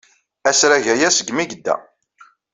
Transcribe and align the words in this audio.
Asrag 0.49 0.85
aya 0.93 1.09
segmi 1.17 1.41
ay 1.43 1.47
yedda. 1.49 1.75